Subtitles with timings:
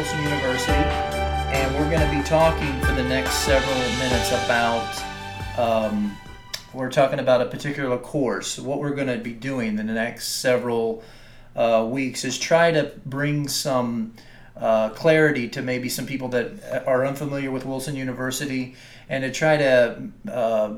[0.00, 5.02] Wilson University, and we're going to be talking for the next several minutes about.
[5.58, 6.16] Um,
[6.72, 8.58] we're talking about a particular course.
[8.58, 11.04] What we're going to be doing in the next several
[11.54, 14.14] uh, weeks is try to bring some
[14.56, 18.76] uh, clarity to maybe some people that are unfamiliar with Wilson University
[19.06, 20.76] and to try to uh,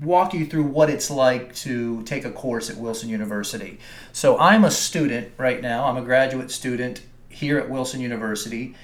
[0.00, 3.78] walk you through what it's like to take a course at Wilson University.
[4.10, 5.84] So I'm a student right now.
[5.84, 8.74] I'm a graduate student here at Wilson University,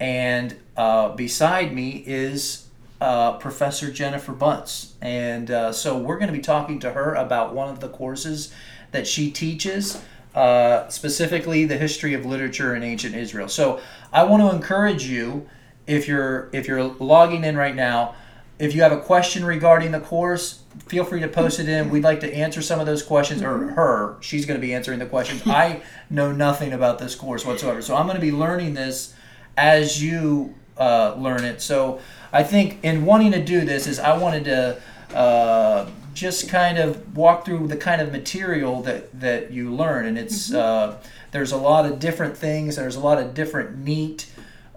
[0.00, 2.66] and uh, beside me is
[3.00, 7.54] uh, Professor Jennifer Butts, and uh, so we're going to be talking to her about
[7.54, 8.52] one of the courses
[8.92, 10.02] that she teaches.
[10.34, 13.48] Uh, specifically, the history of literature in ancient Israel.
[13.48, 13.80] So,
[14.12, 15.48] I want to encourage you,
[15.86, 18.14] if you're if you're logging in right now,
[18.58, 21.90] if you have a question regarding the course, feel free to post it in.
[21.90, 23.68] We'd like to answer some of those questions, or Mm-hmm.
[23.74, 24.16] her.
[24.20, 25.42] She's going to be answering the questions.
[25.46, 29.14] I know nothing about this course whatsoever, so I'm going to be learning this
[29.56, 31.60] as you uh, learn it.
[31.62, 32.00] So
[32.32, 34.80] I think in wanting to do this is I wanted to
[35.16, 40.18] uh, just kind of walk through the kind of material that that you learn, and
[40.18, 40.98] it's uh,
[41.30, 42.76] there's a lot of different things.
[42.76, 44.26] There's a lot of different neat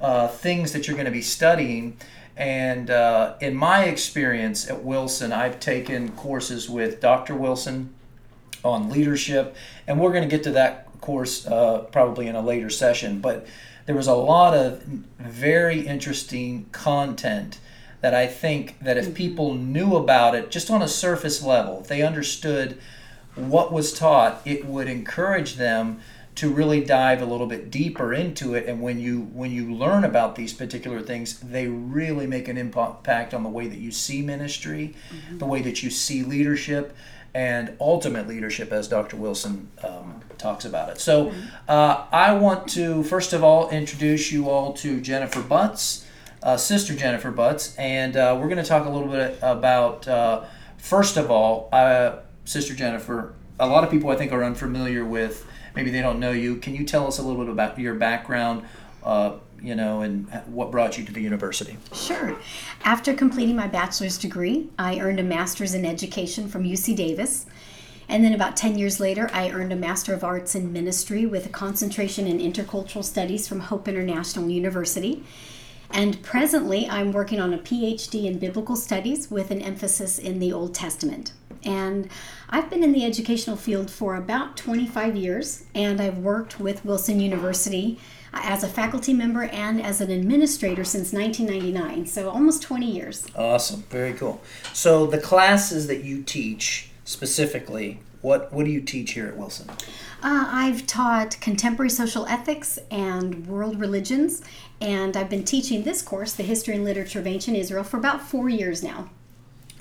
[0.01, 1.97] uh, things that you're going to be studying.
[2.39, 7.35] And uh, in my experience at Wilson, I've taken courses with Dr.
[7.35, 7.93] Wilson
[8.63, 12.69] on leadership, and we're going to get to that course uh, probably in a later
[12.69, 13.19] session.
[13.19, 13.45] But
[13.87, 14.81] there was a lot of
[15.19, 17.59] very interesting content
[17.99, 21.87] that I think that if people knew about it just on a surface level, if
[21.87, 22.77] they understood
[23.35, 25.99] what was taught, it would encourage them
[26.39, 28.65] to really dive a little bit deeper into it.
[28.65, 33.33] And when you when you learn about these particular things they really make an impact
[33.33, 34.95] on the way that you see ministry
[35.31, 36.95] the way that you see leadership
[37.33, 41.01] and ultimate leadership as dr wilson um, talks about it.
[41.01, 41.33] So
[41.67, 46.05] uh, i want to first of all introduce you all to jennifer butts
[46.41, 47.75] uh, sister jennifer butts.
[47.75, 50.45] And uh, we're going to talk a little bit about uh,
[50.77, 53.33] first of all uh, sister jennifer.
[53.59, 55.45] A lot of people i think are unfamiliar with
[55.75, 56.57] maybe they don't know you.
[56.57, 58.65] Can you tell us a little bit about your background,
[59.03, 61.77] uh, you know, and what brought you to the university?
[61.93, 62.37] Sure.
[62.83, 67.45] After completing my bachelor's degree, I earned a master's in education from UC Davis.
[68.09, 71.45] And then about 10 years later, I earned a Master of Arts in Ministry with
[71.45, 75.23] a concentration in intercultural studies from Hope International University.
[75.91, 80.51] And presently, I'm working on a PhD in biblical studies with an emphasis in the
[80.51, 81.33] Old Testament.
[81.63, 82.09] And
[82.49, 87.19] I've been in the educational field for about 25 years, and I've worked with Wilson
[87.19, 87.99] University
[88.33, 93.27] as a faculty member and as an administrator since 1999, so almost 20 years.
[93.35, 94.41] Awesome, very cool.
[94.73, 99.69] So the classes that you teach specifically, what what do you teach here at Wilson?
[100.21, 104.41] Uh, I've taught contemporary social ethics and world religions,
[104.81, 108.21] and I've been teaching this course, The History and Literature of Ancient Israel, for about
[108.21, 109.09] four years now.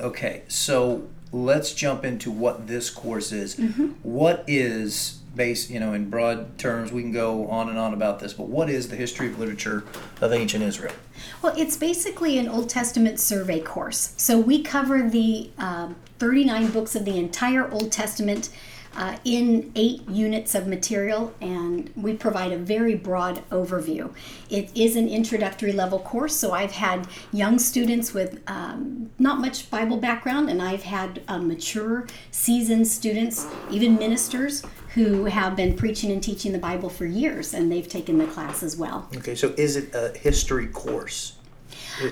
[0.01, 3.57] Okay, so let's jump into what this course is.
[4.03, 8.19] What is base, you know, in broad terms, we can go on and on about
[8.21, 9.85] this, but what is the history of literature
[10.21, 10.93] of ancient Israel?
[11.41, 14.13] Well, it's basically an Old Testament survey course.
[14.17, 18.51] So we cover the um, 39 books of the entire Old Testament
[18.97, 24.13] uh, in eight units of material, and we provide a very broad overview.
[24.51, 29.71] It is an introductory level course, so I've had young students with um, not much
[29.71, 36.11] Bible background, and I've had uh, mature, seasoned students, even ministers, who have been preaching
[36.11, 39.09] and teaching the Bible for years, and they've taken the class as well.
[39.17, 41.35] Okay, so is it a history course?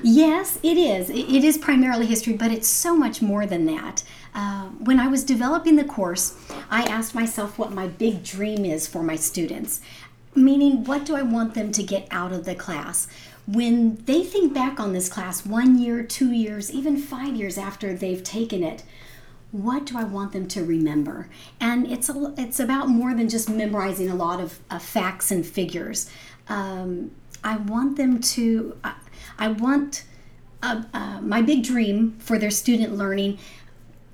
[0.03, 1.11] Yes, it is.
[1.11, 4.03] It it is primarily history, but it's so much more than that.
[4.37, 6.37] Uh, when I was developing the course,
[6.71, 9.81] I asked myself what my big dream is for my students,
[10.35, 13.09] meaning, what do I want them to get out of the class?
[13.47, 17.95] When they think back on this class one year, two years, even five years after
[17.95, 18.85] they've taken it,
[19.53, 21.31] what do I want them to remember?
[21.59, 25.47] And it's a, it's about more than just memorizing a lot of, of facts and
[25.47, 26.11] figures.
[26.49, 27.13] Um,
[27.43, 28.77] I want them to.
[28.85, 28.95] I,
[29.39, 30.05] I want
[30.63, 33.39] uh, uh, my big dream for their student learning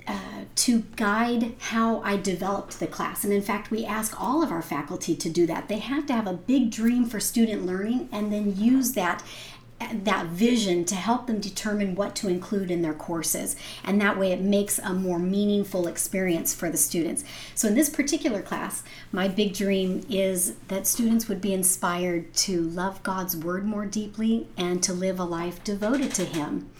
[0.06, 3.24] uh, to guide how I developed the class.
[3.24, 5.68] And in fact, we ask all of our faculty to do that.
[5.68, 9.22] They have to have a big dream for student learning and then use that
[9.90, 14.32] that vision to help them determine what to include in their courses and that way
[14.32, 17.24] it makes a more meaningful experience for the students
[17.54, 22.60] so in this particular class my big dream is that students would be inspired to
[22.62, 26.70] love god's word more deeply and to live a life devoted to him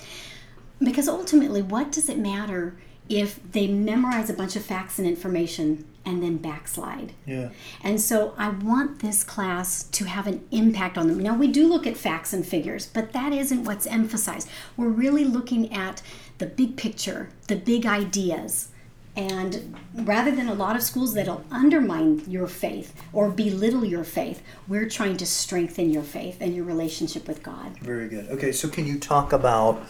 [0.79, 2.77] because ultimately what does it matter
[3.13, 7.13] if they memorize a bunch of facts and information and then backslide.
[7.27, 7.51] Yeah.
[7.85, 11.19] And so I want this class to have an impact on them.
[11.19, 14.49] Now, we do look at facts and figures, but that isn't what's emphasized.
[14.79, 16.01] We're really looking at
[16.39, 18.71] the big picture, the big ideas.
[19.15, 24.43] And rather than a lot of schools that'll undermine your faith or belittle your faith,
[24.67, 27.79] we're trying to strengthen your faith and your relationship with God.
[27.81, 28.31] Very good.
[28.31, 29.83] Okay, so can you talk about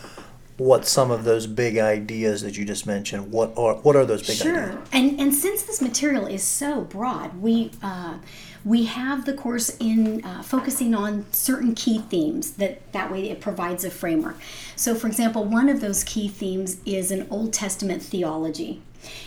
[0.62, 3.30] what some of those big ideas that you just mentioned?
[3.32, 4.72] What are what are those big ideas?
[4.72, 4.82] sure.
[4.92, 8.18] And and since this material is so broad, we uh,
[8.64, 13.40] we have the course in uh, focusing on certain key themes that that way it
[13.40, 14.36] provides a framework.
[14.76, 18.80] So, for example, one of those key themes is an Old Testament theology.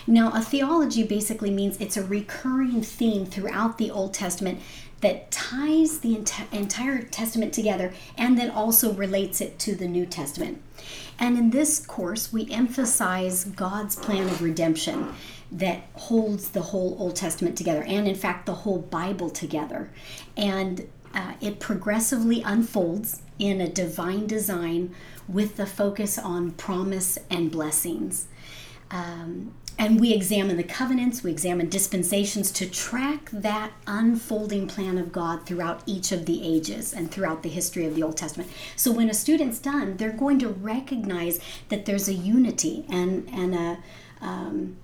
[0.07, 4.59] Now, a theology basically means it's a recurring theme throughout the Old Testament
[5.01, 10.05] that ties the enti- entire Testament together and then also relates it to the New
[10.05, 10.61] Testament.
[11.17, 15.13] And in this course, we emphasize God's plan of redemption
[15.51, 19.89] that holds the whole Old Testament together and, in fact, the whole Bible together.
[20.35, 24.93] And uh, it progressively unfolds in a divine design
[25.27, 28.27] with the focus on promise and blessings.
[28.91, 35.11] Um, and we examine the covenants, we examine dispensations to track that unfolding plan of
[35.11, 38.49] God throughout each of the ages and throughout the history of the Old Testament.
[38.75, 41.39] So when a student's done, they're going to recognize
[41.69, 43.77] that there's a unity and, and a,
[44.21, 44.77] um,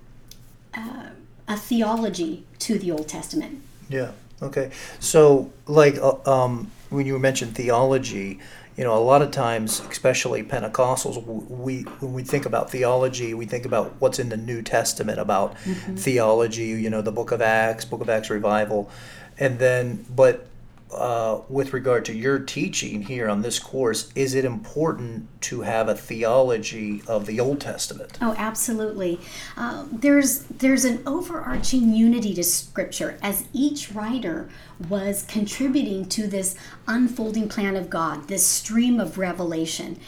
[0.74, 1.08] uh,
[1.48, 3.62] a theology to the Old Testament.
[3.88, 4.12] Yeah.
[4.42, 4.70] Okay.
[4.98, 8.40] So, like, uh, um, when you mentioned theology,
[8.76, 13.44] you know, a lot of times, especially Pentecostals, we when we think about theology, we
[13.44, 15.96] think about what's in the New Testament about mm-hmm.
[15.96, 16.68] theology.
[16.68, 18.90] You know, the Book of Acts, Book of Acts revival,
[19.38, 20.46] and then, but
[20.94, 25.88] uh, with regard to your teaching here on this course, is it important to have
[25.88, 28.18] a theology of the Old Testament?
[28.20, 29.20] Oh, absolutely.
[29.56, 34.48] Uh, there's there's an overarching unity to Scripture as each writer
[34.88, 36.54] was contributing to this
[36.86, 39.98] unfolding plan of God, this stream of revelation.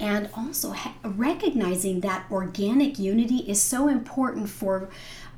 [0.00, 4.88] And also ha- recognizing that organic unity is so important for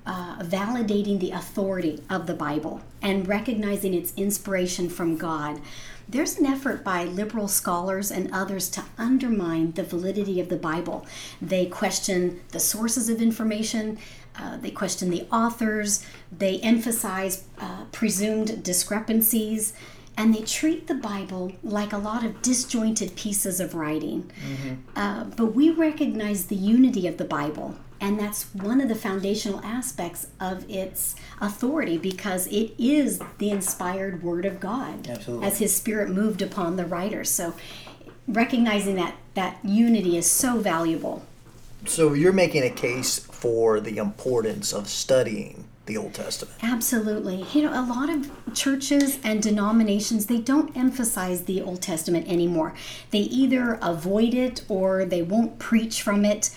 [0.07, 5.61] uh, validating the authority of the Bible and recognizing its inspiration from God.
[6.09, 11.05] There's an effort by liberal scholars and others to undermine the validity of the Bible.
[11.43, 13.99] They question the sources of information,
[14.39, 19.73] uh, they question the authors, they emphasize uh, presumed discrepancies,
[20.17, 24.31] and they treat the Bible like a lot of disjointed pieces of writing.
[24.49, 24.75] Mm-hmm.
[24.95, 29.61] Uh, but we recognize the unity of the Bible and that's one of the foundational
[29.65, 35.47] aspects of its authority because it is the inspired word of God Absolutely.
[35.47, 37.31] as his spirit moved upon the writers.
[37.31, 37.55] So
[38.29, 41.25] recognizing that that unity is so valuable.
[41.87, 46.57] So you're making a case for the importance of studying the Old Testament.
[46.63, 47.47] Absolutely.
[47.53, 52.75] You know, a lot of churches and denominations they don't emphasize the Old Testament anymore.
[53.13, 56.51] They either avoid it or they won't preach from it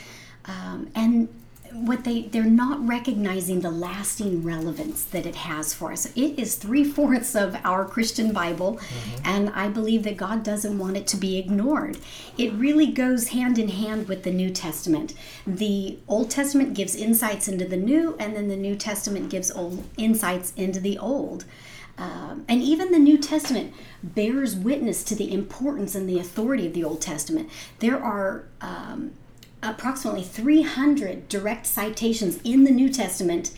[0.49, 1.29] um, and
[1.71, 6.55] what they they're not recognizing the lasting relevance that it has for us it is
[6.55, 9.21] three-fourths of our christian bible mm-hmm.
[9.23, 11.97] and i believe that god doesn't want it to be ignored
[12.37, 15.13] it really goes hand in hand with the new testament
[15.45, 19.83] the old testament gives insights into the new and then the new testament gives old
[19.97, 21.45] insights into the old
[21.99, 26.73] um, and even the New Testament bears witness to the importance and the authority of
[26.73, 27.49] the Old Testament.
[27.79, 29.11] There are um,
[29.61, 33.51] approximately 300 direct citations in the New Testament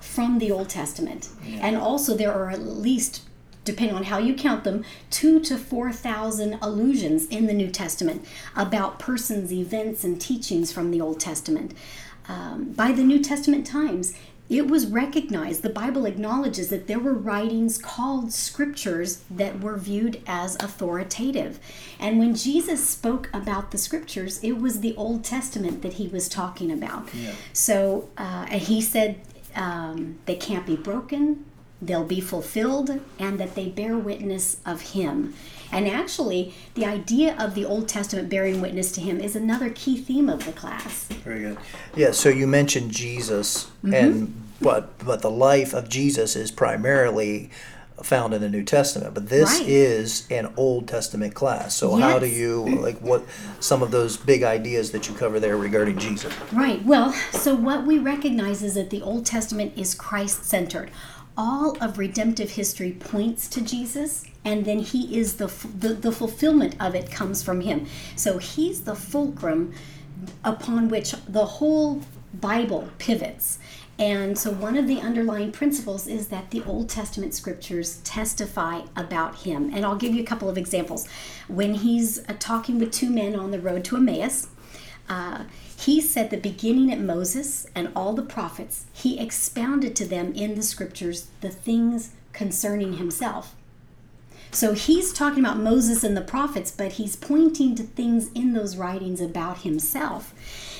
[0.00, 1.28] from the Old Testament.
[1.44, 1.58] Yeah.
[1.62, 3.22] And also, there are at least,
[3.64, 8.24] depending on how you count them, two to 4,000 allusions in the New Testament
[8.54, 11.74] about persons, events, and teachings from the Old Testament.
[12.28, 14.14] Um, by the New Testament times,
[14.48, 20.22] it was recognized, the Bible acknowledges that there were writings called scriptures that were viewed
[20.26, 21.58] as authoritative.
[21.98, 26.28] And when Jesus spoke about the scriptures, it was the Old Testament that he was
[26.28, 27.12] talking about.
[27.12, 27.32] Yeah.
[27.52, 29.20] So uh, he said
[29.56, 31.44] um, they can't be broken,
[31.82, 35.34] they'll be fulfilled, and that they bear witness of him.
[35.72, 39.96] And actually, the idea of the Old Testament bearing witness to him is another key
[39.96, 41.04] theme of the class.
[41.24, 41.58] Very good.
[41.94, 43.94] Yeah, so you mentioned Jesus mm-hmm.
[43.94, 47.50] and but but the life of Jesus is primarily
[48.02, 49.68] found in the New Testament, but this right.
[49.68, 51.74] is an Old Testament class.
[51.74, 52.10] So yes.
[52.10, 53.24] how do you like what
[53.60, 56.34] some of those big ideas that you cover there regarding Jesus?
[56.52, 56.84] Right.
[56.84, 60.90] Well, so what we recognize is that the Old Testament is Christ centered.
[61.36, 65.46] All of redemptive history points to Jesus, and then He is the,
[65.78, 67.86] the the fulfillment of it comes from Him.
[68.16, 69.74] So He's the fulcrum
[70.44, 72.02] upon which the whole
[72.32, 73.58] Bible pivots.
[73.98, 79.36] And so, one of the underlying principles is that the Old Testament scriptures testify about
[79.36, 79.70] him.
[79.72, 81.08] And I'll give you a couple of examples.
[81.48, 84.48] When he's uh, talking with two men on the road to Emmaus,
[85.08, 85.44] uh,
[85.76, 90.54] he said the beginning at Moses and all the prophets, he expounded to them in
[90.54, 93.54] the scriptures the things concerning himself.
[94.50, 98.76] So he's talking about Moses and the prophets, but he's pointing to things in those
[98.76, 100.32] writings about himself.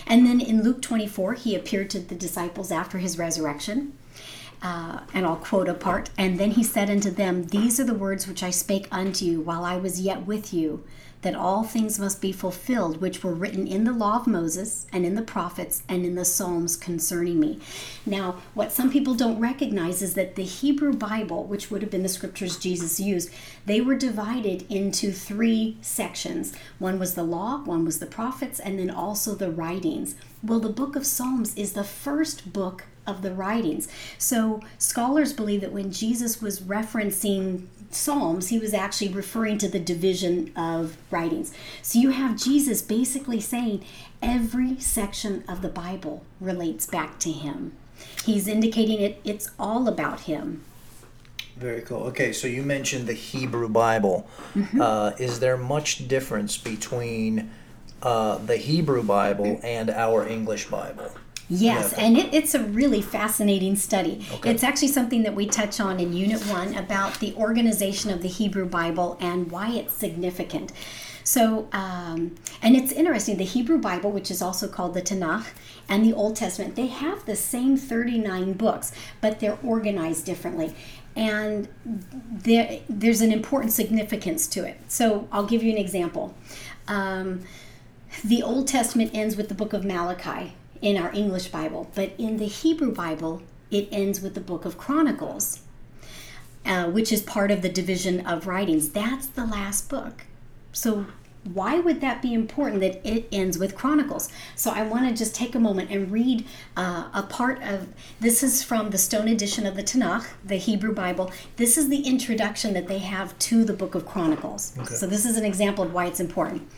[0.06, 3.92] And then in Luke 24, he appeared to the disciples after his resurrection.
[4.66, 6.11] Uh, and I'll quote a part.
[6.18, 9.40] And then he said unto them, These are the words which I spake unto you
[9.40, 10.82] while I was yet with you,
[11.23, 15.06] that all things must be fulfilled which were written in the law of Moses and
[15.06, 17.61] in the prophets and in the Psalms concerning me.
[18.04, 22.02] Now, what some people don't recognize is that the Hebrew Bible, which would have been
[22.02, 23.30] the scriptures Jesus used,
[23.66, 26.52] they were divided into three sections.
[26.80, 30.16] One was the law, one was the prophets, and then also the writings.
[30.42, 33.88] Well, the book of Psalms is the first book of the writings.
[34.18, 39.78] So scholars believe that when Jesus was referencing Psalms, he was actually referring to the
[39.78, 41.52] division of writings.
[41.82, 43.84] So you have Jesus basically saying
[44.20, 47.72] every section of the Bible relates back to him.
[48.25, 50.62] He's indicating it it's all about him.
[51.56, 52.02] Very cool.
[52.08, 54.28] Okay, so you mentioned the Hebrew Bible.
[54.54, 54.80] Mm-hmm.
[54.80, 57.50] Uh, is there much difference between
[58.02, 61.10] uh, the Hebrew Bible and our English Bible?
[61.48, 62.04] Yes, yeah.
[62.04, 64.26] and it, it's a really fascinating study.
[64.34, 64.50] Okay.
[64.50, 68.28] It's actually something that we touch on in Unit 1 about the organization of the
[68.28, 70.72] Hebrew Bible and why it's significant.
[71.22, 75.46] So, um, and it's interesting, the Hebrew Bible, which is also called the Tanakh,
[75.88, 80.74] and the Old Testament, they have the same 39 books, but they're organized differently.
[81.16, 84.78] And there, there's an important significance to it.
[84.88, 86.34] So, I'll give you an example.
[86.86, 87.42] Um,
[88.24, 92.38] the Old Testament ends with the book of Malachi in our English Bible, but in
[92.38, 95.61] the Hebrew Bible, it ends with the book of Chronicles,
[96.64, 98.90] uh, which is part of the division of writings.
[98.90, 100.23] That's the last book.
[100.73, 101.06] So,
[101.52, 104.28] why would that be important that it ends with Chronicles?
[104.56, 106.45] So, I want to just take a moment and read
[106.76, 107.88] uh, a part of
[108.21, 111.33] this is from the Stone edition of the Tanakh, the Hebrew Bible.
[111.56, 114.75] This is the introduction that they have to the book of Chronicles.
[114.78, 114.95] Okay.
[114.95, 116.68] So, this is an example of why it's important.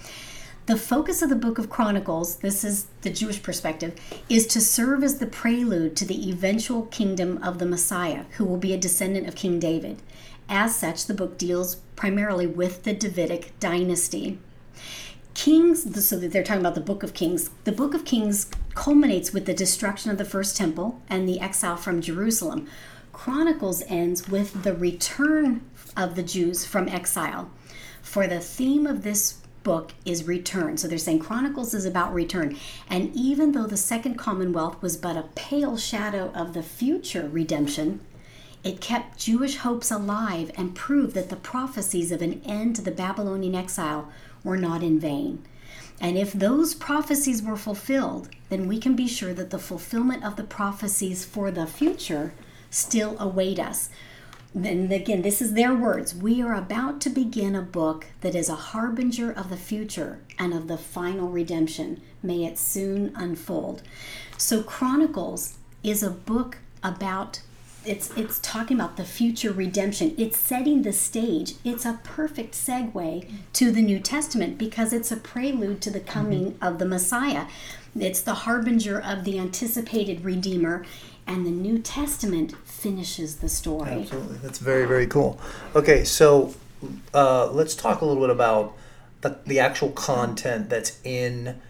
[0.69, 3.99] The focus of the book of Chronicles, this is the Jewish perspective,
[4.29, 8.59] is to serve as the prelude to the eventual kingdom of the Messiah, who will
[8.59, 10.03] be a descendant of King David.
[10.47, 14.41] As such, the book deals primarily with the Davidic dynasty.
[15.33, 17.49] Kings, so they're talking about the book of Kings.
[17.65, 21.79] The book of Kings culminates with the destruction of the first temple and the exile
[21.79, 22.69] from Jerusalem.
[23.15, 25.63] Chronicles ends with the return
[25.97, 27.51] of the Jews from exile.
[28.03, 30.77] For the theme of this book is return.
[30.77, 32.57] So they're saying Chronicles is about return.
[32.89, 38.01] And even though the Second Commonwealth was but a pale shadow of the future redemption,
[38.65, 42.91] it kept Jewish hopes alive and proved that the prophecies of an end to the
[42.91, 44.11] Babylonian exile
[44.43, 45.45] were not in vain.
[46.01, 50.37] And if those prophecies were fulfilled, then we can be sure that the fulfillment of
[50.37, 52.33] the prophecies for the future
[52.71, 53.91] still await us.
[54.55, 56.15] And again, this is their words.
[56.15, 60.55] We are about to begin a book that is a harbinger of the future and
[60.55, 62.01] of the final redemption.
[62.23, 63.83] May it soon unfold.
[64.39, 67.41] So, Chronicles is a book about
[67.85, 70.15] it's it's talking about the future redemption.
[70.19, 71.55] It's setting the stage.
[71.65, 76.53] It's a perfect segue to the New Testament because it's a prelude to the coming
[76.53, 76.65] mm-hmm.
[76.65, 77.47] of the Messiah.
[77.99, 80.85] It's the harbinger of the anticipated Redeemer
[81.27, 83.91] and the New Testament finishes the story.
[83.91, 84.39] Absolutely.
[84.39, 85.41] That's very, very cool.
[85.75, 86.55] Okay, so
[87.13, 88.77] uh, let's talk a little bit about
[89.23, 91.61] the, the actual content that's in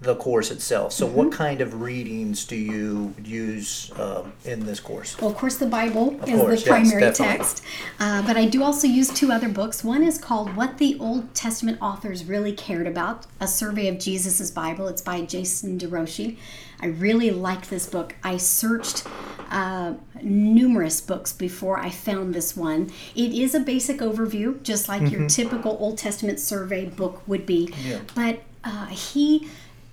[0.00, 0.92] the course itself.
[0.92, 1.16] So, mm-hmm.
[1.16, 5.20] what kind of readings do you use um, in this course?
[5.20, 7.64] Well, of course, the Bible of is course, the primary yes, text,
[7.98, 9.82] uh, but I do also use two other books.
[9.82, 14.50] One is called What the Old Testament Authors Really Cared About A Survey of Jesus'
[14.50, 14.86] Bible.
[14.88, 16.36] It's by Jason DeRouchie.
[16.80, 18.14] I really like this book.
[18.22, 19.04] I searched
[19.50, 22.92] uh, numerous books before I found this one.
[23.16, 25.22] It is a basic overview, just like mm-hmm.
[25.22, 27.98] your typical Old Testament survey book would be, yeah.
[28.14, 29.48] but uh, he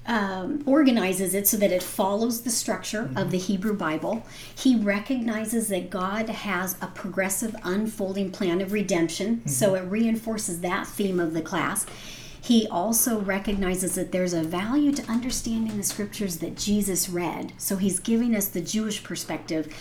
[0.08, 3.18] um, organizes it so that it follows the structure mm-hmm.
[3.18, 4.26] of the Hebrew Bible.
[4.56, 9.50] He recognizes that God has a progressive, unfolding plan of redemption, mm-hmm.
[9.50, 11.86] so it reinforces that theme of the class.
[12.40, 17.54] He also recognizes that there's a value to understanding the scriptures that Jesus read.
[17.58, 19.76] So he's giving us the Jewish perspective.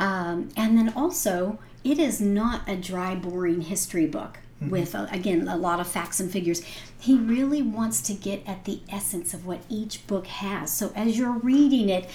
[0.00, 4.40] Um, and then also, it is not a dry, boring history book.
[4.70, 6.62] With uh, again a lot of facts and figures.
[6.98, 10.72] He really wants to get at the essence of what each book has.
[10.72, 12.08] So as you're reading it,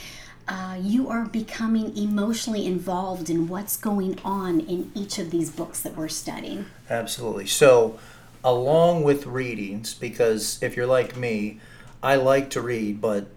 [0.48, 5.82] uh, you are becoming emotionally involved in what's going on in each of these books
[5.82, 6.66] that we're studying.
[6.90, 7.48] Absolutely.
[7.48, 8.00] So,
[8.44, 11.60] along with readings, because if you're like me,
[12.02, 13.28] I like to read, but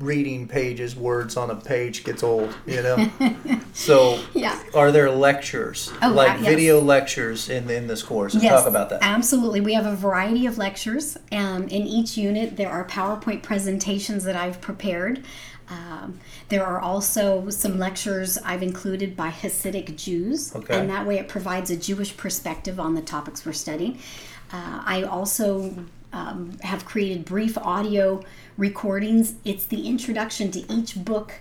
[0.00, 3.10] reading pages, words on a page gets old, you know?
[3.72, 4.60] so, Yeah.
[4.74, 6.44] are there lectures, Oh, like uh, yes.
[6.44, 8.34] video lectures in, in this course?
[8.34, 9.00] Yes, Talk about that.
[9.02, 9.60] Absolutely.
[9.60, 11.16] We have a variety of lectures.
[11.32, 15.24] Um, in each unit, there are PowerPoint presentations that I've prepared.
[15.70, 20.78] Um, there are also some lectures I've included by Hasidic Jews, Okay.
[20.78, 23.98] and that way it provides a Jewish perspective on the topics we're studying.
[24.50, 25.74] Uh, I also
[26.12, 28.22] um, have created brief audio
[28.56, 29.34] recordings.
[29.44, 31.34] It's the introduction to each book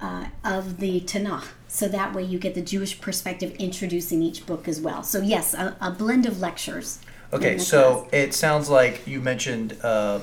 [0.00, 1.48] uh, of the Tanakh.
[1.68, 5.02] So that way you get the Jewish perspective introducing each book as well.
[5.02, 7.00] So, yes, a, a blend of lectures.
[7.32, 8.08] Okay, so class.
[8.12, 10.20] it sounds like you mentioned uh,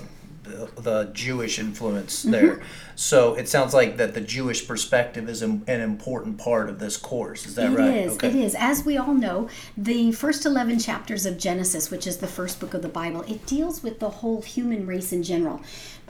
[0.78, 2.32] the, Jewish influence Mm-hmm.
[2.32, 2.62] there.
[2.96, 6.98] So it sounds like that the Jewish perspective is an an important part of this
[6.98, 7.46] course.
[7.48, 7.96] Is that It right?
[7.96, 8.56] is, It is.
[8.56, 12.74] As we all know, the first 11 chapters of Genesis, which is the first book
[12.74, 15.62] of the Bible, it deals with the whole human race in general.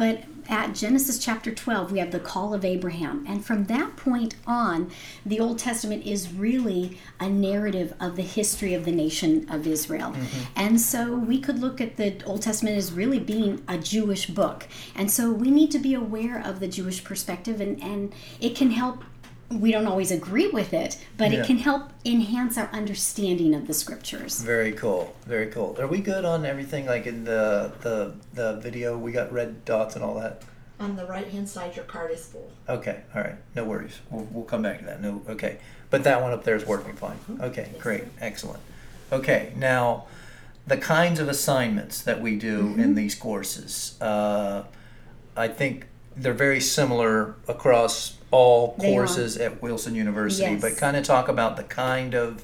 [0.01, 3.23] But at Genesis chapter 12, we have the call of Abraham.
[3.29, 4.89] And from that point on,
[5.23, 10.09] the Old Testament is really a narrative of the history of the nation of Israel.
[10.09, 10.39] Mm-hmm.
[10.55, 14.67] And so we could look at the Old Testament as really being a Jewish book.
[14.95, 18.71] And so we need to be aware of the Jewish perspective, and, and it can
[18.71, 19.03] help
[19.59, 21.39] we don't always agree with it, but Yeah.
[21.39, 24.41] it can help enhance our understanding of the scriptures.
[24.41, 25.15] Very cool.
[25.25, 25.75] Very cool.
[25.79, 28.97] Are we good on everything like in the the the video?
[28.97, 30.43] We got red dots and all that.
[30.79, 32.51] On the right hand side, your card is full.
[32.67, 33.01] Okay.
[33.13, 33.35] All right.
[33.55, 33.99] No worries.
[34.09, 35.01] We'll, we'll come back to that.
[35.01, 35.21] No.
[35.29, 35.57] Okay.
[35.91, 37.17] But that one up there is working fine.
[37.39, 37.69] Okay.
[37.79, 38.05] Great.
[38.19, 38.61] Excellent.
[39.11, 39.53] Okay.
[39.55, 40.05] Now,
[40.65, 44.63] the kinds of assignments that we do in these courses, uh,
[45.37, 49.05] I think they're very similar across all They are.
[49.05, 50.43] courses at Wilson University.
[50.53, 50.61] Yes.
[50.61, 52.43] But kind of talk about the kind of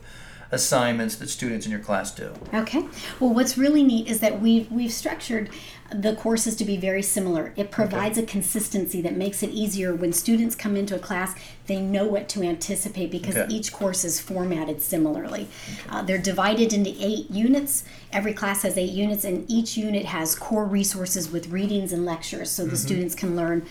[0.50, 2.32] assignments that students in your class do.
[2.54, 2.86] Okay.
[3.19, 5.50] Well, what's really neat is that we've we've structured
[5.93, 7.54] the courses to be very similar.
[7.58, 11.34] It provides a consistency that makes it easier when students come into a class.
[11.65, 13.54] They know what to anticipate because Okay.
[13.54, 15.47] each course is formatted similarly.
[15.89, 17.84] Uh, they're divided into eight units.
[18.13, 22.50] Every class has eight units, and each unit has core resources with readings and lectures,
[22.52, 23.65] so the students can learn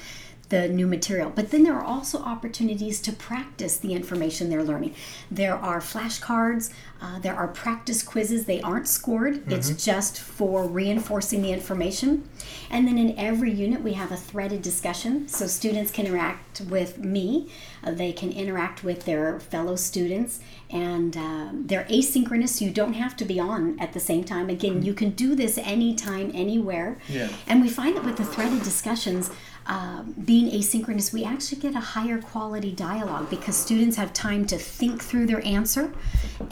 [0.48, 1.30] the new material.
[1.34, 4.94] But then there are also opportunities to practice the information they're learning.
[5.30, 8.46] There are flashcards, uh, there are practice quizzes.
[8.46, 12.28] They aren't scored, it's just for reinforcing the information.
[12.70, 16.98] And then in every unit, we have a threaded discussion so students can interact with
[16.98, 17.50] me,
[17.82, 20.40] uh, they can interact with their fellow students.
[20.70, 24.48] And uh, they're asynchronous, you don't have to be on at the same time.
[24.48, 26.98] Again, you can do this anytime, anywhere.
[27.08, 27.28] Yeah.
[27.46, 29.30] And we find that with the threaded discussions,
[29.68, 34.56] uh, being asynchronous, we actually get a higher quality dialogue because students have time to
[34.56, 35.92] think through their answer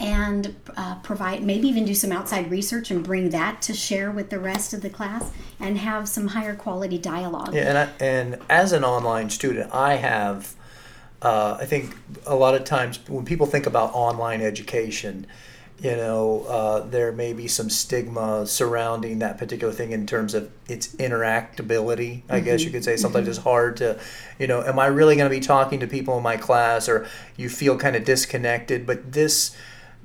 [0.01, 4.29] and uh, provide, maybe even do some outside research and bring that to share with
[4.29, 7.53] the rest of the class and have some higher quality dialogue.
[7.53, 10.53] Yeah, and I, and as an online student, I have,
[11.21, 15.25] uh, I think a lot of times when people think about online education,
[15.79, 20.49] you know, uh, there may be some stigma surrounding that particular thing in terms of
[20.67, 22.21] its interactability.
[22.29, 23.99] I guess you could say sometimes it's hard to,
[24.39, 27.07] you know, am I really going to be talking to people in my class, or
[27.35, 28.87] you feel kind of disconnected?
[28.87, 29.55] But this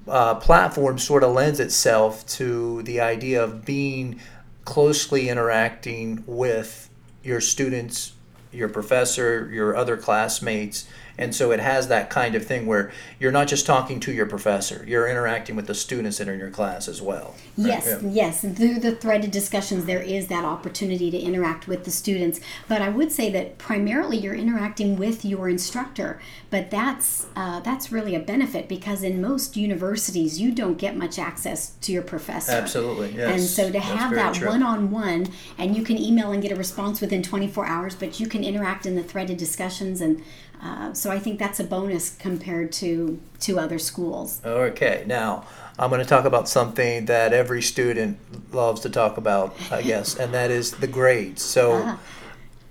[0.09, 4.21] uh, platform sort of lends itself to the idea of being
[4.65, 6.91] closely interacting with
[7.23, 8.13] your students,
[8.53, 10.89] your professor, your other classmates.
[11.21, 14.27] And so it has that kind of thing where you're not just talking to your
[14.27, 17.35] professor, you're interacting with the students that are in your class as well.
[17.59, 17.69] right?
[17.69, 18.09] Yes, Yeah.
[18.11, 18.43] yes.
[18.45, 22.41] And through the threaded discussions, there is that opportunity to interact with the students.
[22.69, 26.21] But I would say that primarily you're interacting with your instructor.
[26.49, 31.19] But that's uh, that's really a benefit because in most universities you don't get much
[31.19, 32.53] access to your professor.
[32.53, 33.31] Absolutely, yes.
[33.33, 35.29] And so to That's have that one-on-one,
[35.59, 38.87] and you can email and get a response within 24 hours, but you can interact
[38.87, 40.23] in the threaded discussions, and
[40.63, 44.41] uh, so I think that's a bonus compared to to other schools.
[44.45, 45.45] Okay, now
[45.79, 48.19] I'm going to talk about something that every student
[48.53, 51.43] loves to talk about, I guess, and that is the grades.
[51.43, 51.99] So, Ah.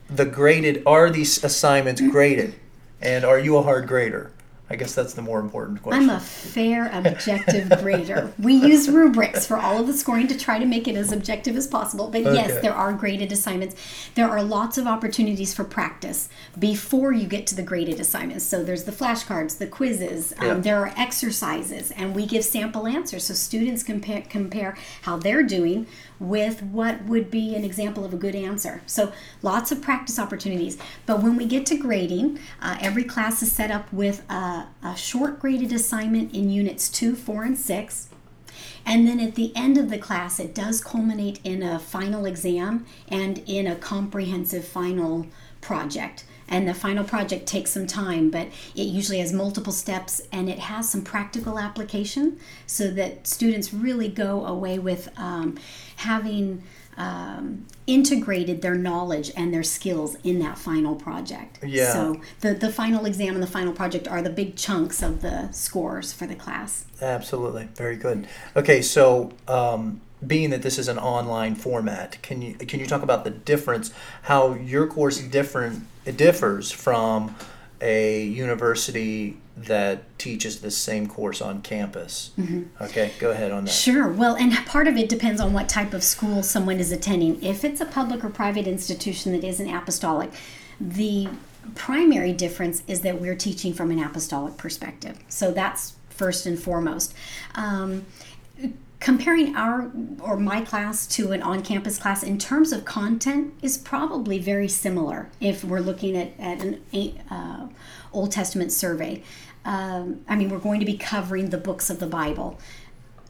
[0.10, 2.54] the graded are these assignments graded,
[3.02, 4.32] and are you a hard grader?
[4.72, 6.10] I guess that's the more important question.
[6.10, 8.32] I'm a fair, objective grader.
[8.38, 11.56] We use rubrics for all of the scoring to try to make it as objective
[11.56, 12.10] as possible.
[12.10, 12.36] But Okay.
[12.36, 13.76] yes, there are graded assignments.
[14.16, 18.46] There are lots of opportunities for practice before you get to the graded assignments.
[18.46, 20.34] So there's the flashcards, the quizzes.
[20.38, 20.54] Um, Yeah.
[20.56, 25.88] There are exercises, and we give sample answers so students compare compare how they're doing
[26.20, 28.82] with what would be an example of a good answer.
[28.86, 30.78] So lots of practice opportunities.
[31.06, 34.96] But when we get to grading, uh, every class is set up with a, a
[34.96, 38.10] short graded assignment in units two, four, and six.
[38.86, 42.86] And then at the end of the class, it does culminate in a final exam
[43.08, 45.28] and in a comprehensive final
[45.62, 46.26] project.
[46.50, 50.60] And the final project takes some time, but it usually has multiple steps and it
[50.60, 55.58] has some practical application so that students really go away with um,
[55.98, 56.64] having
[56.98, 61.60] um, integrated their knowledge and their skills in that final project.
[61.64, 61.94] Yeah.
[61.94, 65.50] So the, the final exam and the final project are the big chunks of the
[65.52, 66.86] scores for the class.
[67.02, 68.28] Absolutely, very good.
[68.56, 73.02] Okay, so um, being that this is an online format, can you can you talk
[73.02, 73.92] about the difference?
[74.24, 77.36] How your course different it differs from
[77.82, 82.32] a university that teaches the same course on campus.
[82.82, 83.72] Okay, go ahead on that.
[83.72, 84.08] Sure.
[84.08, 87.42] Well, and part of it depends on what type of school someone is attending.
[87.44, 90.32] If it's a public or private institution that isn't apostolic,
[90.80, 91.30] the
[91.76, 95.20] primary difference is that we're teaching from an apostolic perspective.
[95.28, 97.14] So that's first and foremost.
[97.56, 98.06] Um,
[99.00, 104.40] comparing our or my class to an on-campus class in terms of content is probably
[104.40, 106.82] very similar if we're looking at, at an
[107.32, 107.68] uh,
[108.12, 109.24] old testament survey.
[109.66, 112.60] Um, i mean we're going to be covering the books of the bible.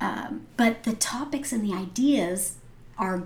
[0.02, 2.56] Um, but the topics and the ideas
[2.98, 3.24] are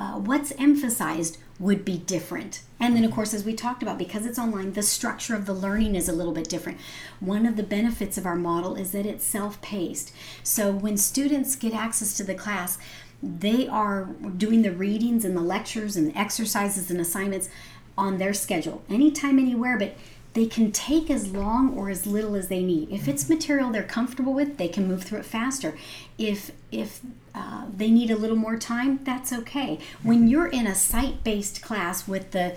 [0.00, 2.62] uh, what's emphasized would be different.
[2.80, 5.52] And then, of course, as we talked about, because it's online, the structure of the
[5.52, 6.78] learning is a little bit different.
[7.20, 10.10] One of the benefits of our model is that it's self paced.
[10.42, 12.78] So when students get access to the class,
[13.22, 14.06] they are
[14.38, 17.50] doing the readings and the lectures and exercises and assignments
[17.98, 19.94] on their schedule, anytime, anywhere, but
[20.32, 22.90] they can take as long or as little as they need.
[22.90, 25.76] If it's material they're comfortable with, they can move through it faster.
[26.18, 27.00] If if
[27.34, 29.78] uh, they need a little more time, that's okay.
[30.02, 32.56] When you're in a site-based class with the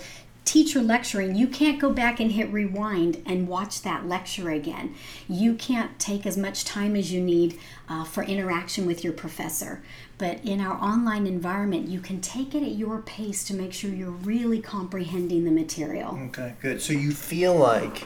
[0.53, 4.93] teacher lecturing, you can't go back and hit rewind and watch that lecture again.
[5.27, 9.81] You can't take as much time as you need uh, for interaction with your professor.
[10.19, 13.89] But in our online environment, you can take it at your pace to make sure
[13.89, 16.19] you're really comprehending the material.
[16.25, 16.83] Okay, good.
[16.83, 18.05] So you feel like,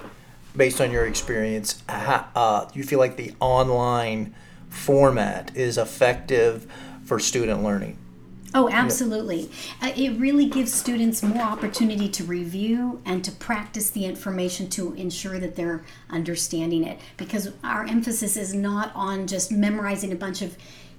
[0.55, 4.33] based on your experience, uh, you feel like the online
[4.69, 6.65] format is effective
[7.03, 7.97] for student learning.
[8.53, 9.49] Oh, absolutely.
[9.81, 14.93] Uh, it really gives students more opportunity to review and to practice the information to
[14.93, 16.99] ensure that they're understanding it.
[17.17, 20.57] Because our emphasis is not on just memorizing a bunch of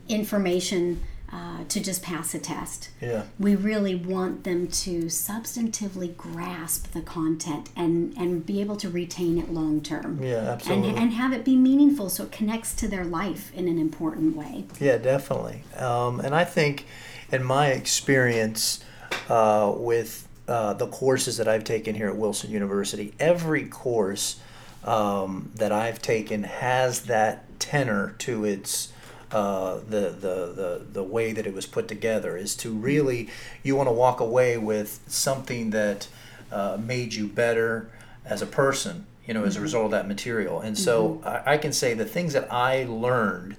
[0.08, 2.88] information uh, to just pass a test.
[3.02, 3.24] Yeah.
[3.38, 9.37] We really want them to substantively grasp the content and, and be able to retain
[9.37, 10.22] it long term.
[10.22, 10.96] Yeah, And, absolutely.
[10.96, 14.64] and have it be meaningful so it connects to their life in an important way.
[14.80, 15.64] Yeah, definitely.
[15.76, 16.87] Um, and I think,
[17.30, 18.84] in my experience
[19.28, 24.40] uh, with uh, the courses that I've taken here at Wilson University, every course
[24.84, 28.92] um, that I've taken has that tenor to its.
[29.30, 33.28] Uh, the, the, the, the way that it was put together is to really
[33.62, 36.08] you want to walk away with something that
[36.50, 37.90] uh, made you better
[38.24, 41.58] as a person you know as a result of that material and so I, I
[41.58, 43.58] can say the things that i learned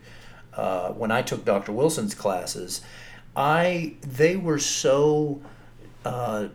[0.60, 1.72] uh, when I took Dr.
[1.72, 2.82] Wilson's classes,
[3.40, 5.42] I they were so,
[6.04, 6.50] uh,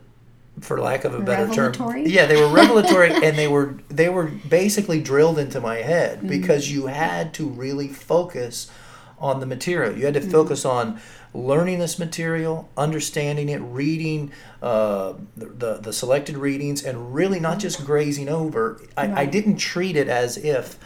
[0.59, 1.73] for lack of a better term,
[2.05, 6.71] yeah, they were revelatory, and they were they were basically drilled into my head because
[6.71, 8.69] you had to really focus
[9.17, 9.97] on the material.
[9.97, 11.01] You had to focus on
[11.33, 17.57] learning this material, understanding it, reading uh, the, the the selected readings, and really not
[17.57, 18.79] just grazing over.
[18.95, 20.77] I, I didn't treat it as if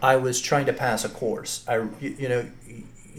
[0.00, 1.64] I was trying to pass a course.
[1.66, 2.48] I, you know,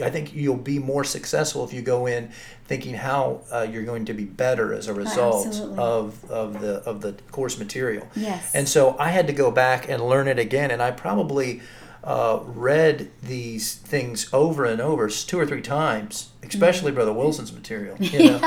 [0.01, 2.31] I think you'll be more successful if you go in
[2.65, 5.79] thinking how uh, you're going to be better as a result absolutely.
[5.79, 8.07] of, of the of the course material.
[8.15, 8.53] Yes.
[8.53, 11.61] And so I had to go back and learn it again, and I probably
[12.03, 17.97] uh, read these things over and over two or three times, especially Brother Wilson's material.
[17.99, 18.39] You know?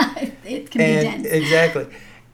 [0.45, 1.27] it can be and dense.
[1.27, 1.87] exactly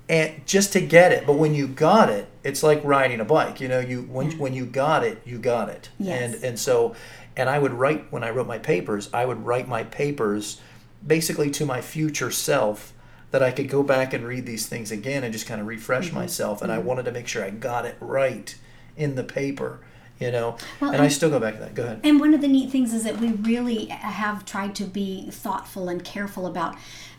[0.09, 3.61] and just to get it but when you got it it's like riding a bike
[3.61, 6.35] you know you when, when you got it you got it Yes.
[6.35, 6.95] and and so
[7.39, 10.61] and i would write when i wrote my papers i would write my papers
[11.07, 12.93] basically to my future self
[13.31, 16.09] that i could go back and read these things again and just kind of refresh
[16.09, 16.17] Mm-hmm.
[16.17, 18.55] myself and i wanted to make sure i got it right
[18.97, 19.81] in the paper
[20.21, 20.57] you know.
[20.81, 21.77] Well, and I still go back to that.
[21.77, 22.01] Go ahead.
[22.03, 25.89] And one of the neat things is that we really have tried to be thoughtful
[25.89, 26.75] and careful about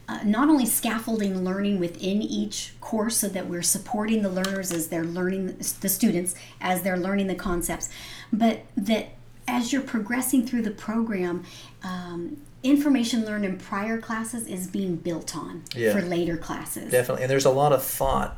[0.10, 4.90] uh, not only scaffolding learning within each course so that we're supporting the learners as
[4.90, 7.88] they're learning, the students as they're learning the concepts,
[8.34, 9.14] but that
[9.50, 11.44] as you're progressing through the program,
[11.84, 15.94] um, information learned in prior classes is being built on Yeah.
[15.94, 16.92] for later classes.
[16.92, 18.38] Definitely, and there's a lot of thought,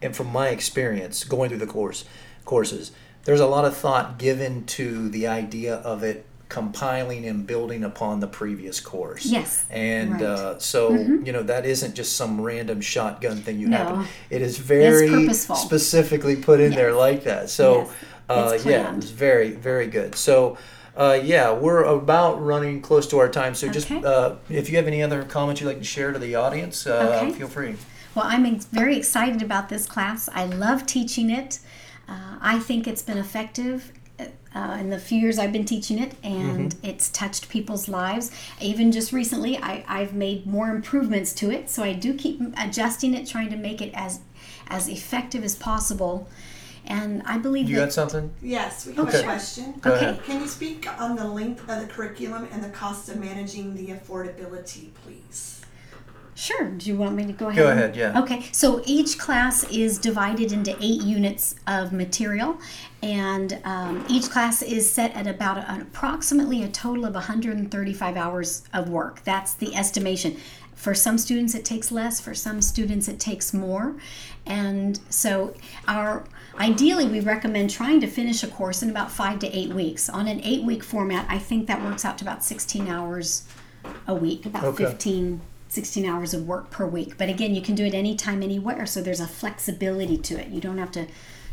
[0.00, 2.04] and from my experience going through the course
[2.44, 2.92] courses,
[3.24, 8.20] there's a lot of thought given to the idea of it compiling and building upon
[8.20, 9.26] the previous course.
[9.26, 10.22] Yes, and right.
[10.22, 10.56] Mm-hmm.
[10.56, 13.76] uh, so you know that isn't just some random shotgun thing you No.
[13.76, 14.04] happen.
[14.30, 17.50] It is very specifically put in there like that.
[17.50, 17.90] So Yes,
[18.28, 20.14] uh, yeah, it's very very good.
[20.14, 20.58] So.
[20.96, 23.54] Uh, yeah, we're about running close to our time.
[23.54, 26.34] So just uh, if you have any other comments you'd like to share to the
[26.34, 27.38] audience, uh, Okay.
[27.38, 27.76] feel free.
[28.16, 30.28] Well, I'm very excited about this class.
[30.34, 31.60] I love teaching it.
[32.08, 33.92] Uh, I think it's been effective
[34.54, 38.32] uh, in the few years I've been teaching it, and it's touched people's lives.
[38.60, 43.14] Even just recently, I, I've made more improvements to it, so I do keep adjusting
[43.14, 44.20] it, trying to make it as
[44.68, 46.28] as effective as possible.
[46.88, 48.30] And I believe You that got something?
[48.42, 49.20] Yes, we have Okay.
[49.20, 49.74] a question.
[49.82, 50.06] Go Okay.
[50.06, 50.24] ahead.
[50.24, 53.88] Can you speak on the length of the curriculum and the cost of managing the
[53.88, 55.60] affordability, please?
[56.34, 56.70] Sure.
[56.70, 57.56] Do you want me to go ahead?
[57.56, 58.20] Go ahead, yeah.
[58.22, 58.46] Okay.
[58.52, 62.58] So each class is divided into eight units of material,
[63.02, 68.62] and um, each class is set at about an approximately a total of 135 hours
[68.72, 69.24] of work.
[69.24, 70.36] That's the estimation.
[70.78, 72.20] For some students, it takes less.
[72.20, 73.96] For some students, it takes more.
[74.46, 75.54] And so,
[75.88, 76.22] our
[76.56, 80.08] ideally, we recommend trying to finish a course in about five to eight weeks.
[80.08, 83.42] On an eight-week format, I think that works out to about 16 hours
[84.06, 84.84] a week, about Okay.
[84.84, 87.18] 15, 16 hours of work per week.
[87.18, 88.86] But again, you can do it anytime, anywhere.
[88.86, 90.46] So there's a flexibility to it.
[90.48, 91.08] You don't have to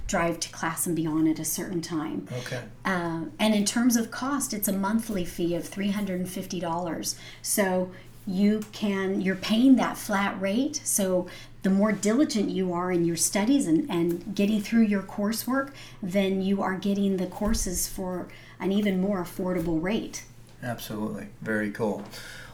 [0.05, 2.27] drive to class and be on at a certain time.
[2.41, 2.61] Okay.
[2.85, 7.15] Uh, and in terms of cost, it's a monthly fee of $350.
[7.41, 7.89] So
[8.27, 10.81] you can, you're paying that flat rate.
[10.83, 11.27] So
[11.63, 16.41] the more diligent you are in your studies and, and getting through your coursework, then
[16.41, 18.27] you are getting the courses for
[18.59, 20.23] an even more affordable rate.
[20.63, 21.27] Absolutely.
[21.41, 22.03] Very cool.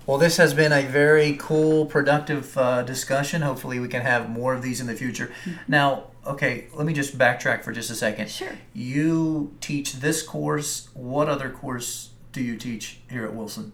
[0.07, 3.43] Well, this has been a very cool, productive uh, discussion.
[3.43, 5.31] Hopefully, we can have more of these in the future.
[5.67, 8.29] Now, okay, let me just backtrack for just a second.
[8.29, 8.57] Sure.
[8.73, 10.89] You teach this course.
[10.93, 13.73] What other course do you teach here at Wilson?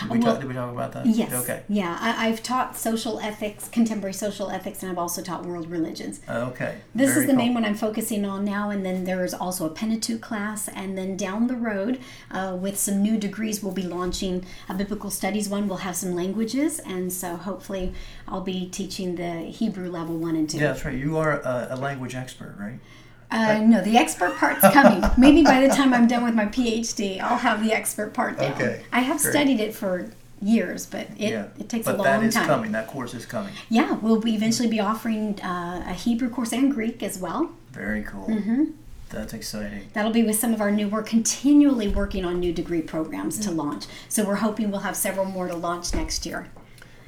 [0.00, 1.06] Did we, Well, talk, did we talk about that?
[1.06, 1.32] Yes.
[1.32, 1.62] Okay.
[1.68, 6.20] Yeah, I, I've taught social ethics, contemporary social ethics, and I've also taught world religions.
[6.28, 6.76] Okay.
[6.94, 7.44] This Very is the cool.
[7.44, 10.96] main one I'm focusing on now, and then there is also a Pentateuch class, and
[10.96, 15.48] then down the road, uh, with some new degrees, we'll be launching a biblical studies
[15.48, 15.68] one.
[15.68, 17.92] We'll have some languages, and so hopefully,
[18.26, 20.58] I'll be teaching the Hebrew level one and two.
[20.58, 20.96] Yeah, that's right.
[20.96, 22.78] You are a, a language expert, right?
[23.30, 25.02] Uh, no, the expert part's coming.
[25.18, 28.52] Maybe by the time I'm done with my PhD, I'll have the expert part down.
[28.52, 29.32] Okay, I have great.
[29.32, 30.10] studied it for
[30.40, 31.48] years, but it, yeah.
[31.58, 32.16] it takes but a long time.
[32.16, 32.46] But that is time.
[32.46, 32.72] coming.
[32.72, 33.52] That course is coming.
[33.68, 37.50] Yeah, we'll be eventually be offering uh, a Hebrew course and Greek as well.
[37.72, 38.26] Very cool.
[38.26, 38.64] Mm-hmm.
[39.10, 39.88] That's exciting.
[39.94, 40.88] That'll be with some of our new.
[40.88, 45.26] We're continually working on new degree programs to launch, so we're hoping we'll have several
[45.26, 46.48] more to launch next year.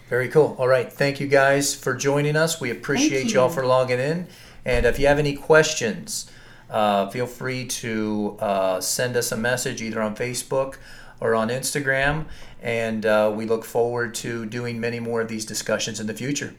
[0.09, 0.57] Very cool.
[0.59, 0.93] All right.
[0.93, 2.61] Thank you guys for joining us.
[2.61, 4.27] We appreciate Thank y'all for logging in.
[4.65, 6.31] And if you have any questions,
[6.69, 10.77] uh, feel free to uh, send us a message either on Facebook
[11.21, 12.27] or on Instagram.
[12.63, 16.55] And uh, we look forward to doing many more of these discussions in the future.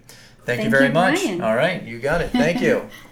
[0.45, 1.21] Thank, you very you, much.
[1.21, 1.41] Brian.
[1.41, 1.83] All right.
[1.83, 2.31] You got it.
[2.31, 2.89] Thank you.